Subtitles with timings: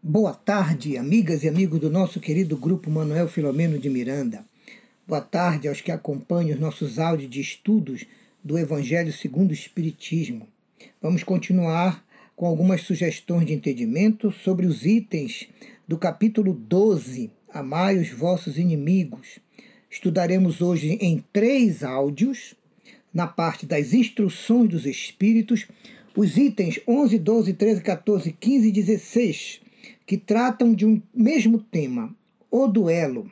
[0.00, 4.44] Boa tarde, amigas e amigos do nosso querido grupo Manuel Filomeno de Miranda.
[5.04, 8.06] Boa tarde aos que acompanham os nossos áudios de estudos
[8.42, 10.46] do Evangelho segundo o Espiritismo.
[11.02, 12.04] Vamos continuar
[12.36, 15.48] com algumas sugestões de entendimento sobre os itens
[15.86, 19.40] do capítulo 12, Amai os vossos inimigos.
[19.90, 22.54] Estudaremos hoje em três áudios,
[23.12, 25.66] na parte das instruções dos Espíritos,
[26.14, 29.67] os itens 11, 12, 13, 14, 15 e 16
[30.06, 32.14] que tratam de um mesmo tema,
[32.50, 33.30] o duelo.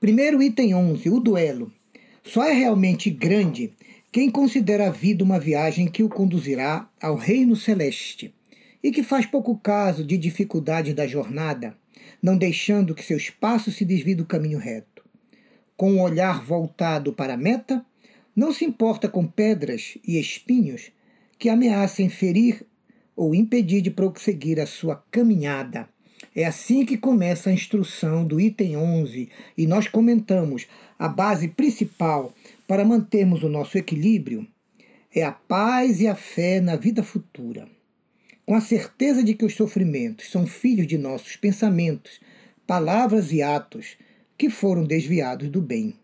[0.00, 1.72] Primeiro item 11, o duelo.
[2.22, 3.72] Só é realmente grande
[4.10, 8.34] quem considera a vida uma viagem que o conduzirá ao reino celeste
[8.82, 11.76] e que faz pouco caso de dificuldades da jornada,
[12.22, 15.02] não deixando que seus passos se desviem do caminho reto.
[15.76, 17.84] Com o um olhar voltado para a meta,
[18.36, 20.92] não se importa com pedras e espinhos
[21.38, 22.64] que ameacem ferir
[23.16, 25.88] ou impedir de prosseguir a sua caminhada.
[26.34, 30.66] É assim que começa a instrução do item 11 e nós comentamos
[30.98, 32.34] a base principal
[32.66, 34.46] para mantermos o nosso equilíbrio
[35.14, 37.68] é a paz e a fé na vida futura.
[38.44, 42.20] Com a certeza de que os sofrimentos são filhos de nossos pensamentos,
[42.66, 43.96] palavras e atos
[44.36, 45.94] que foram desviados do bem.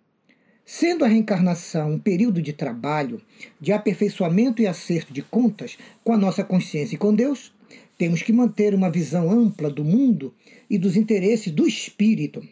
[0.73, 3.21] Sendo a reencarnação um período de trabalho,
[3.61, 7.53] de aperfeiçoamento e acerto de contas com a nossa consciência e com Deus,
[7.99, 10.33] temos que manter uma visão ampla do mundo
[10.71, 12.47] e dos interesses do espírito.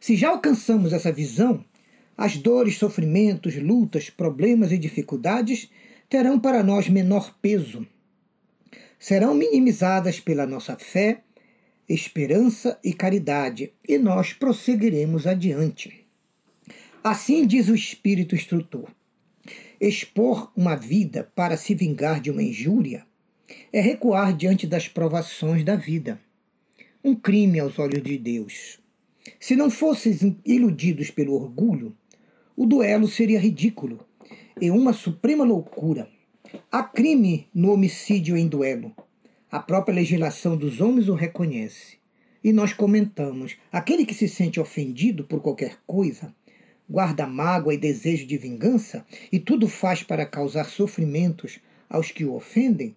[0.00, 1.64] Se já alcançamos essa visão,
[2.18, 5.70] as dores, sofrimentos, lutas, problemas e dificuldades
[6.10, 7.86] terão para nós menor peso.
[8.98, 11.22] Serão minimizadas pela nossa fé,
[11.88, 16.05] esperança e caridade, e nós prosseguiremos adiante.
[17.08, 18.90] Assim diz o espírito instrutor.
[19.80, 23.06] Expor uma vida para se vingar de uma injúria
[23.72, 26.20] é recuar diante das provações da vida.
[27.04, 28.80] Um crime aos olhos de Deus.
[29.38, 31.96] Se não fossem iludidos pelo orgulho,
[32.56, 34.04] o duelo seria ridículo
[34.60, 36.10] e uma suprema loucura.
[36.72, 38.92] Há crime no homicídio em duelo.
[39.48, 41.98] A própria legislação dos homens o reconhece.
[42.42, 46.34] E nós comentamos: aquele que se sente ofendido por qualquer coisa
[46.88, 51.58] guarda mágoa e desejo de vingança e tudo faz para causar sofrimentos
[51.88, 52.94] aos que o ofendem,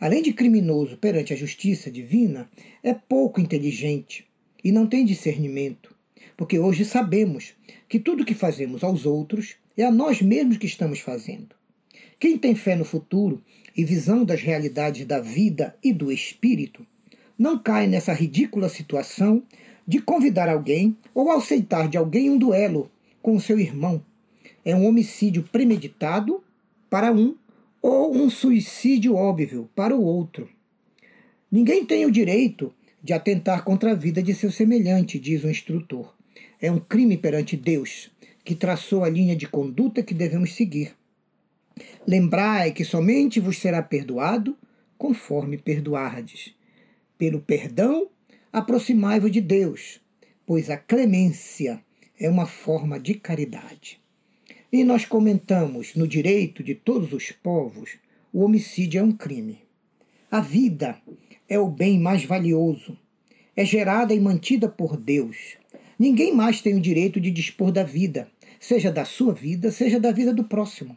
[0.00, 2.50] além de criminoso perante a justiça divina,
[2.82, 4.26] é pouco inteligente
[4.62, 5.94] e não tem discernimento,
[6.36, 7.54] porque hoje sabemos
[7.88, 11.54] que tudo que fazemos aos outros é a nós mesmos que estamos fazendo.
[12.18, 13.42] Quem tem fé no futuro
[13.76, 16.86] e visão das realidades da vida e do espírito,
[17.38, 19.42] não cai nessa ridícula situação
[19.86, 22.90] de convidar alguém ou aceitar de alguém um duelo
[23.22, 24.02] com seu irmão.
[24.64, 26.42] É um homicídio premeditado
[26.88, 27.36] para um
[27.80, 30.48] ou um suicídio óbvio para o outro.
[31.50, 32.72] Ninguém tem o direito
[33.02, 36.14] de atentar contra a vida de seu semelhante, diz o instrutor.
[36.60, 38.10] É um crime perante Deus,
[38.44, 40.94] que traçou a linha de conduta que devemos seguir.
[42.06, 44.56] Lembrai que somente vos será perdoado
[44.98, 46.54] conforme perdoardes.
[47.16, 48.08] Pelo perdão,
[48.52, 50.00] aproximai-vos de Deus,
[50.44, 51.82] pois a clemência
[52.20, 53.98] é uma forma de caridade.
[54.70, 57.96] E nós comentamos no direito de todos os povos,
[58.30, 59.58] o homicídio é um crime.
[60.30, 60.98] A vida
[61.48, 62.96] é o bem mais valioso.
[63.56, 65.56] É gerada e mantida por Deus.
[65.98, 68.28] Ninguém mais tem o direito de dispor da vida,
[68.60, 70.96] seja da sua vida, seja da vida do próximo.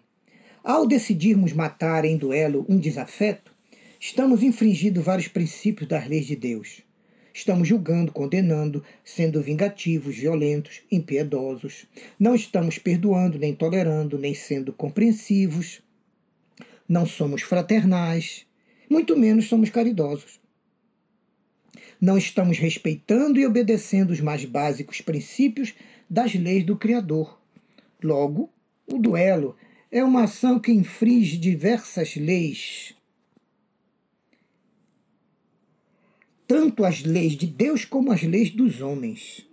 [0.64, 3.54] Ao decidirmos matar em duelo um desafeto,
[4.00, 6.84] estamos infringindo vários princípios das leis de Deus.
[7.34, 11.88] Estamos julgando, condenando, sendo vingativos, violentos, impiedosos.
[12.20, 15.82] Não estamos perdoando, nem tolerando, nem sendo compreensivos.
[16.88, 18.46] Não somos fraternais,
[18.88, 20.40] muito menos somos caridosos.
[22.00, 25.74] Não estamos respeitando e obedecendo os mais básicos princípios
[26.08, 27.42] das leis do Criador.
[28.04, 28.52] Logo,
[28.86, 29.56] o duelo
[29.90, 32.94] é uma ação que infringe diversas leis
[36.54, 39.44] tanto as leis de Deus como as leis dos homens.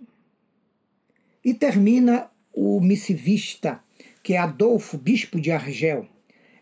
[1.43, 3.79] E termina o missivista,
[4.21, 6.05] que é Adolfo, bispo de Argel.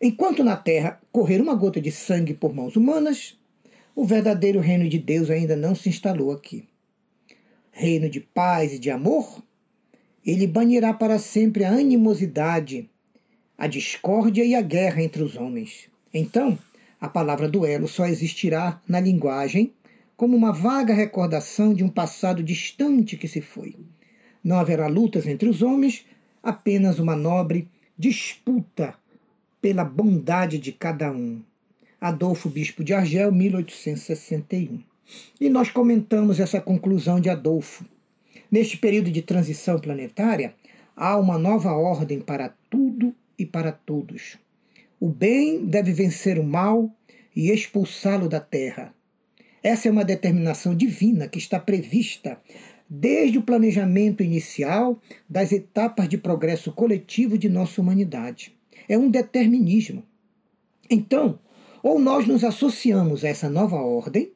[0.01, 3.37] Enquanto na terra correr uma gota de sangue por mãos humanas,
[3.93, 6.63] o verdadeiro reino de Deus ainda não se instalou aqui.
[7.69, 9.43] Reino de paz e de amor,
[10.25, 12.89] ele banirá para sempre a animosidade,
[13.57, 15.89] a discórdia e a guerra entre os homens.
[16.13, 16.57] Então,
[16.97, 19.73] a palavra duelo só existirá na linguagem
[20.19, 23.77] como uma vaga recordação de um passado distante que se foi.
[24.43, 26.05] Não haverá lutas entre os homens,
[26.43, 28.95] apenas uma nobre disputa
[29.61, 31.41] pela bondade de cada um.
[32.01, 34.83] Adolfo Bispo de Argel, 1861.
[35.39, 37.85] E nós comentamos essa conclusão de Adolfo.
[38.51, 40.53] Neste período de transição planetária,
[40.97, 44.37] há uma nova ordem para tudo e para todos.
[44.99, 46.91] O bem deve vencer o mal
[47.33, 48.93] e expulsá-lo da terra.
[49.61, 52.39] Essa é uma determinação divina que está prevista
[52.89, 58.55] desde o planejamento inicial das etapas de progresso coletivo de nossa humanidade.
[58.87, 60.03] É um determinismo.
[60.89, 61.39] Então,
[61.83, 64.31] ou nós nos associamos a essa nova ordem,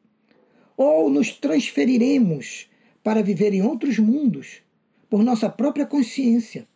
[0.78, 2.70] ou nos transferiremos
[3.04, 4.62] para viver em outros mundos,
[5.10, 6.68] por nossa própria consciência.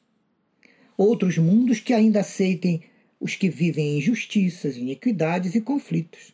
[0.98, 2.82] Outros mundos que ainda aceitem
[3.20, 6.34] os que vivem em injustiças, iniquidades e conflitos.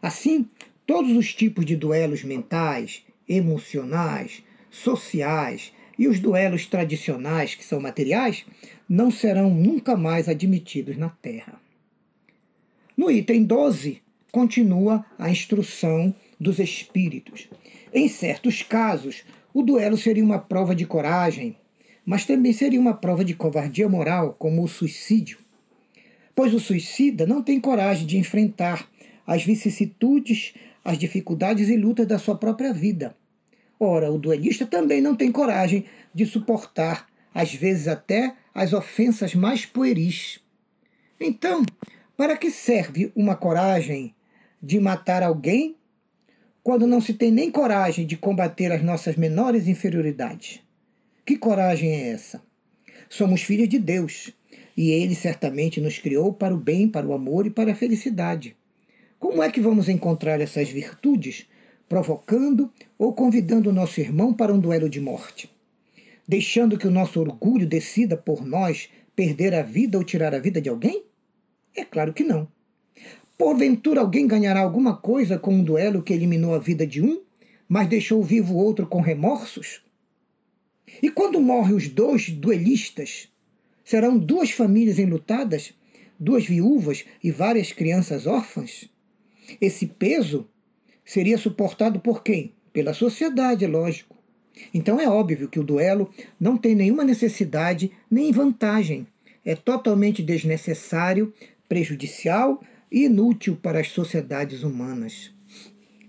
[0.00, 0.48] Assim,
[0.92, 8.44] todos os tipos de duelos mentais, emocionais, sociais e os duelos tradicionais, que são materiais,
[8.86, 11.58] não serão nunca mais admitidos na Terra.
[12.94, 17.48] No item 12, continua a instrução dos espíritos.
[17.90, 19.24] Em certos casos,
[19.54, 21.56] o duelo seria uma prova de coragem,
[22.04, 25.38] mas também seria uma prova de covardia moral, como o suicídio.
[26.34, 28.91] Pois o suicida não tem coragem de enfrentar
[29.26, 30.54] as vicissitudes,
[30.84, 33.14] as dificuldades e lutas da sua própria vida.
[33.78, 35.84] Ora, o duelista também não tem coragem
[36.14, 40.40] de suportar, às vezes até, as ofensas mais pueris.
[41.18, 41.64] Então,
[42.16, 44.14] para que serve uma coragem
[44.62, 45.76] de matar alguém
[46.62, 50.60] quando não se tem nem coragem de combater as nossas menores inferioridades?
[51.26, 52.42] Que coragem é essa?
[53.08, 54.32] Somos filhos de Deus
[54.76, 58.56] e Ele certamente nos criou para o bem, para o amor e para a felicidade.
[59.22, 61.46] Como é que vamos encontrar essas virtudes?
[61.88, 65.48] Provocando ou convidando o nosso irmão para um duelo de morte?
[66.26, 70.60] Deixando que o nosso orgulho decida por nós perder a vida ou tirar a vida
[70.60, 71.04] de alguém?
[71.72, 72.48] É claro que não.
[73.38, 77.22] Porventura alguém ganhará alguma coisa com um duelo que eliminou a vida de um,
[77.68, 79.84] mas deixou vivo o outro com remorsos?
[81.00, 83.28] E quando morrem os dois duelistas,
[83.84, 85.72] serão duas famílias enlutadas,
[86.18, 88.90] duas viúvas e várias crianças órfãs?
[89.60, 90.48] Esse peso
[91.04, 92.52] seria suportado por quem?
[92.72, 94.16] Pela sociedade, é lógico.
[94.72, 99.06] Então é óbvio que o duelo não tem nenhuma necessidade nem vantagem.
[99.44, 101.32] É totalmente desnecessário,
[101.68, 105.32] prejudicial e inútil para as sociedades humanas.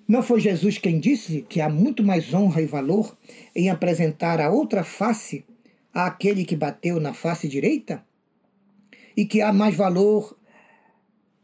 [0.08, 3.18] Não foi Jesus quem disse que há muito mais honra e valor
[3.56, 5.46] em apresentar a outra face
[5.94, 8.04] àquele que bateu na face direita?
[9.16, 10.38] E que há mais valor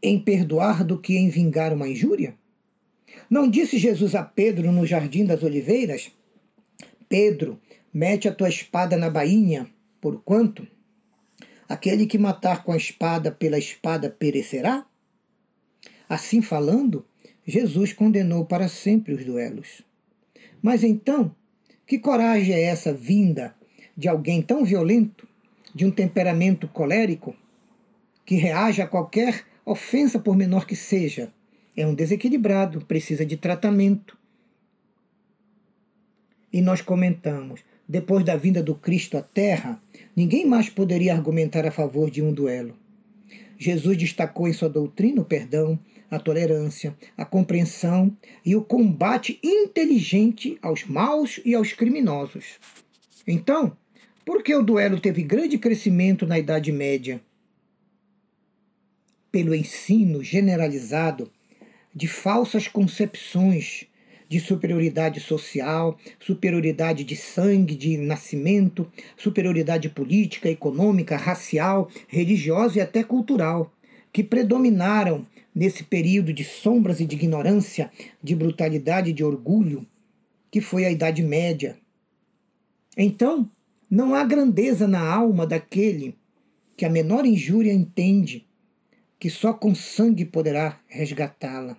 [0.02, 2.36] em perdoar do que em vingar uma injúria?
[3.30, 6.12] Não disse Jesus a Pedro no jardim das oliveiras:
[7.08, 7.60] Pedro,
[7.94, 9.68] mete a tua espada na bainha,
[10.00, 10.68] porquanto
[11.68, 14.86] aquele que matar com a espada pela espada perecerá?
[16.08, 17.06] Assim falando,
[17.46, 19.84] Jesus condenou para sempre os duelos.
[20.62, 21.36] Mas então,
[21.86, 23.56] que coragem é essa vinda
[23.96, 25.28] de alguém tão violento,
[25.74, 27.36] de um temperamento colérico,
[28.26, 31.32] que reage a qualquer ofensa por menor que seja?
[31.78, 34.18] É um desequilibrado, precisa de tratamento.
[36.52, 39.80] E nós comentamos, depois da vinda do Cristo à Terra,
[40.16, 42.76] ninguém mais poderia argumentar a favor de um duelo.
[43.60, 45.78] Jesus destacou em sua doutrina o perdão,
[46.10, 52.58] a tolerância, a compreensão e o combate inteligente aos maus e aos criminosos.
[53.28, 53.78] Então,
[54.26, 57.22] por que o duelo teve grande crescimento na Idade Média?
[59.32, 61.32] Pelo ensino generalizado
[61.94, 63.86] de falsas concepções
[64.28, 73.04] de superioridade social, superioridade de sangue, de nascimento, superioridade política, econômica, racial, religiosa e até
[73.04, 73.74] cultural,
[74.14, 79.86] que predominaram nesse período de sombras e de ignorância, de brutalidade e de orgulho,
[80.52, 81.78] que foi a Idade Média.
[82.96, 83.50] Então,
[83.90, 86.16] não há grandeza na alma daquele
[86.78, 88.46] que a menor injúria entende
[89.20, 91.78] que só com sangue poderá resgatá-la.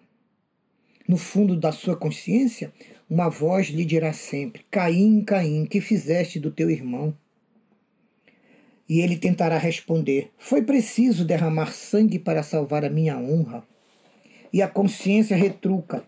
[1.08, 2.72] No fundo da sua consciência,
[3.08, 7.16] uma voz lhe dirá sempre: Caim, Caim, que fizeste do teu irmão?
[8.88, 13.64] E ele tentará responder: Foi preciso derramar sangue para salvar a minha honra.
[14.52, 16.04] E a consciência retruca: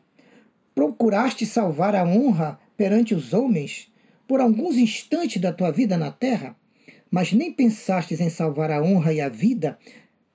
[0.74, 3.90] Procuraste salvar a honra perante os homens
[4.28, 6.56] por alguns instantes da tua vida na terra,
[7.10, 9.78] mas nem pensastes em salvar a honra e a vida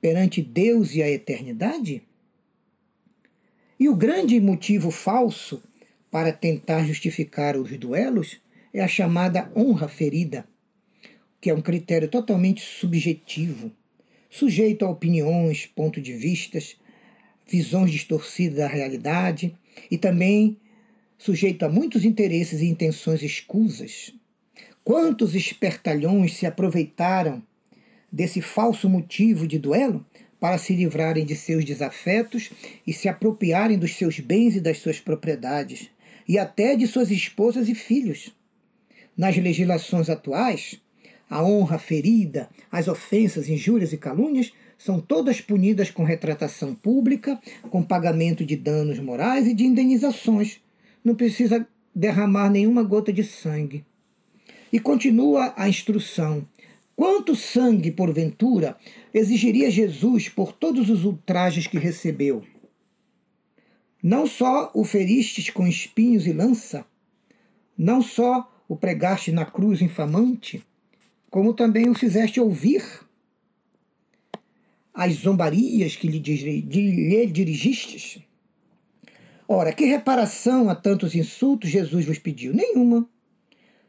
[0.01, 2.03] perante Deus e a eternidade?
[3.79, 5.61] E o grande motivo falso
[6.09, 8.41] para tentar justificar os duelos
[8.73, 10.47] é a chamada honra ferida,
[11.39, 13.71] que é um critério totalmente subjetivo,
[14.29, 16.75] sujeito a opiniões, pontos de vistas,
[17.45, 19.55] visões distorcidas da realidade
[19.89, 20.57] e também
[21.17, 24.13] sujeito a muitos interesses e intenções escusas.
[24.83, 27.43] Quantos espertalhões se aproveitaram
[28.11, 30.05] desse falso motivo de duelo
[30.39, 32.51] para se livrarem de seus desafetos
[32.85, 35.89] e se apropriarem dos seus bens e das suas propriedades,
[36.27, 38.35] e até de suas esposas e filhos.
[39.17, 40.79] Nas legislações atuais,
[41.29, 47.81] a honra ferida, as ofensas, injúrias e calúnias são todas punidas com retratação pública, com
[47.81, 50.61] pagamento de danos morais e de indenizações.
[51.03, 53.83] Não precisa derramar nenhuma gota de sangue.
[54.71, 56.45] E continua a instrução:
[56.97, 58.75] Quanto sangue, porventura,
[59.13, 62.43] exigiria Jesus por todos os ultrajes que recebeu?
[64.01, 66.83] Não só o feristes com espinhos e lança,
[67.77, 70.65] não só o pregaste na cruz infamante,
[71.29, 72.83] como também o fizeste ouvir
[74.91, 78.23] as zombarias que lhe, lhe dirigistes?
[79.47, 82.55] Ora, que reparação a tantos insultos Jesus vos pediu?
[82.55, 83.07] Nenhuma.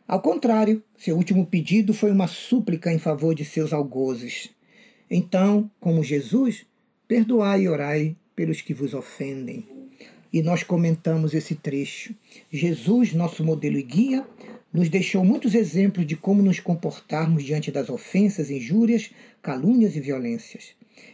[0.09, 4.49] Ao contrário, seu último pedido foi uma súplica em favor de seus algozes.
[5.11, 6.65] Então, como Jesus,
[7.07, 9.69] perdoai e orai pelos que vos ofendem.
[10.33, 12.15] E nós comentamos esse trecho.
[12.51, 14.27] Jesus, nosso modelo e guia,
[14.73, 19.11] nos deixou muitos exemplos de como nos comportarmos diante das ofensas, injúrias,
[19.43, 20.71] calúnias e violências.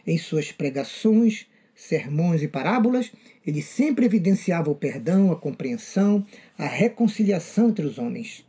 [0.07, 3.11] Em suas pregações, sermões e parábolas,
[3.45, 6.25] ele sempre evidenciava o perdão, a compreensão,
[6.57, 8.45] a reconciliação entre os homens.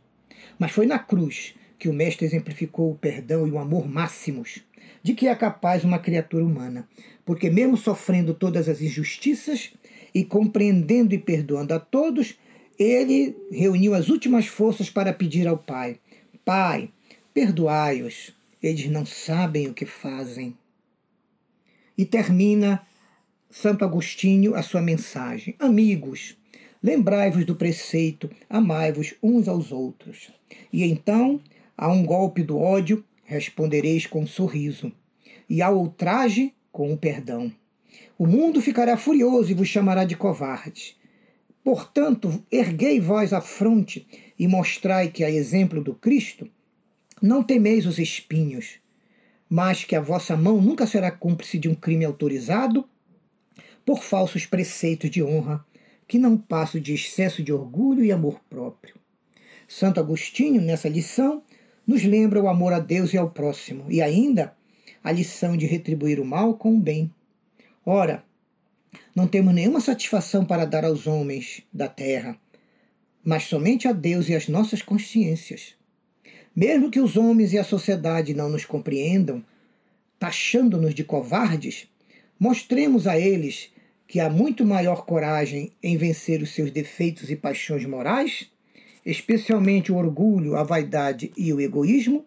[0.57, 4.61] Mas foi na cruz que o Mestre exemplificou o perdão e o amor máximos
[5.03, 6.87] de que é capaz uma criatura humana,
[7.25, 9.73] porque, mesmo sofrendo todas as injustiças
[10.13, 12.35] e compreendendo e perdoando a todos,
[12.77, 15.99] ele reuniu as últimas forças para pedir ao Pai:
[16.43, 16.89] Pai,
[17.33, 20.55] perdoai-os, eles não sabem o que fazem.
[21.97, 22.85] E termina
[23.49, 26.37] Santo Agostinho a sua mensagem: Amigos,
[26.87, 30.31] Lembrai-vos do preceito, amai-vos uns aos outros.
[30.71, 31.41] E então,
[31.77, 34.89] a um golpe do ódio, respondereis com um sorriso,
[35.49, 37.51] e ao ultraje, com o um perdão.
[38.17, 40.95] O mundo ficará furioso e vos chamará de covardes.
[41.61, 44.07] Portanto, erguei vós a fronte
[44.39, 46.49] e mostrai que, a exemplo do Cristo,
[47.21, 48.75] não temeis os espinhos,
[49.49, 52.87] mas que a vossa mão nunca será cúmplice de um crime autorizado
[53.85, 55.66] por falsos preceitos de honra
[56.07, 58.95] que não passo de excesso de orgulho e amor próprio.
[59.67, 61.43] Santo Agostinho, nessa lição,
[61.85, 64.55] nos lembra o amor a Deus e ao próximo, e ainda
[65.03, 67.11] a lição de retribuir o mal com o bem.
[67.85, 68.23] Ora,
[69.15, 72.37] não temos nenhuma satisfação para dar aos homens da terra,
[73.23, 75.75] mas somente a Deus e às nossas consciências.
[76.55, 79.43] Mesmo que os homens e a sociedade não nos compreendam,
[80.17, 81.87] taxando-nos de covardes,
[82.39, 83.69] mostremos a eles
[84.07, 88.49] que há muito maior coragem em vencer os seus defeitos e paixões morais,
[89.05, 92.25] especialmente o orgulho, a vaidade e o egoísmo,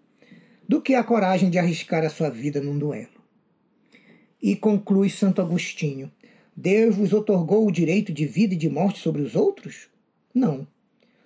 [0.68, 3.20] do que a coragem de arriscar a sua vida num duelo.
[4.42, 6.10] E conclui Santo Agostinho:
[6.56, 9.88] Deus vos otorgou o direito de vida e de morte sobre os outros?
[10.34, 10.66] Não.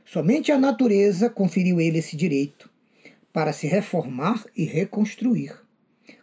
[0.05, 2.71] Somente a natureza conferiu ele esse direito,
[3.33, 5.53] para se reformar e reconstruir.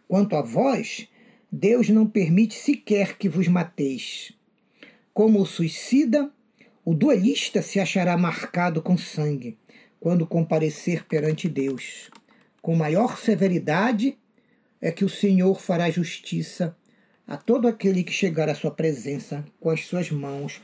[0.08, 1.08] Quanto a vós,
[1.54, 4.32] Deus não permite sequer que vos mateis.
[5.12, 6.32] Como o suicida,
[6.82, 9.58] o duelista se achará marcado com sangue
[10.00, 12.08] quando comparecer perante Deus.
[12.62, 14.16] Com maior severidade
[14.80, 16.74] é que o Senhor fará justiça
[17.26, 20.58] a todo aquele que chegar à sua presença com as suas mãos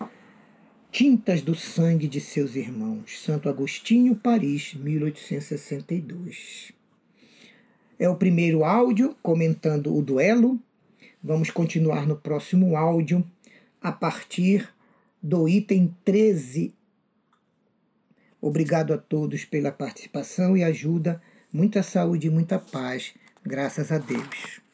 [0.90, 3.20] tintas do sangue de seus irmãos.
[3.20, 6.72] Santo Agostinho, Paris, 1862.
[7.98, 10.58] É o primeiro áudio comentando o duelo
[11.22, 13.24] Vamos continuar no próximo áudio
[13.82, 14.68] a partir
[15.20, 16.72] do item 13.
[18.40, 21.20] Obrigado a todos pela participação e ajuda.
[21.52, 23.14] Muita saúde e muita paz.
[23.44, 24.67] Graças a Deus.